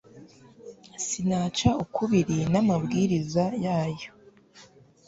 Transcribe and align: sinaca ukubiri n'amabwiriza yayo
sinaca 1.05 1.69
ukubiri 1.83 2.37
n'amabwiriza 2.51 3.45
yayo 3.65 4.09